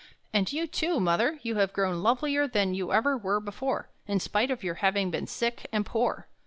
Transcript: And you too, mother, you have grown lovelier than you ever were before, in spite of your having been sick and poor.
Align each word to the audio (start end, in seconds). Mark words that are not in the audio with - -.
And 0.33 0.51
you 0.51 0.65
too, 0.65 0.99
mother, 0.99 1.37
you 1.43 1.57
have 1.57 1.73
grown 1.73 2.01
lovelier 2.01 2.47
than 2.47 2.73
you 2.73 2.91
ever 2.91 3.15
were 3.15 3.39
before, 3.39 3.91
in 4.07 4.19
spite 4.19 4.49
of 4.49 4.63
your 4.63 4.73
having 4.81 5.11
been 5.11 5.27
sick 5.27 5.67
and 5.71 5.85
poor. 5.85 6.27